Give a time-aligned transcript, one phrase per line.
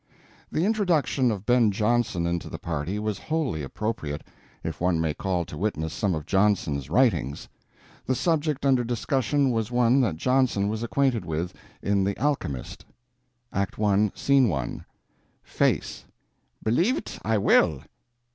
[0.51, 4.23] The introduction of Ben Jonson into the party was wholly appropriate,
[4.63, 7.47] if one may call to witness some of Jonson's writings.
[8.07, 11.53] The subject under discussion was one that Jonson was acquainted with,
[11.83, 12.83] in The Alchemist:
[13.53, 13.79] Act.
[13.79, 14.83] I, Scene I,
[15.43, 16.05] FACE:
[16.63, 17.83] Believe't I will.